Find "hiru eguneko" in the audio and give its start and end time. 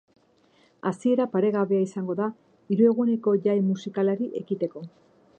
2.75-3.33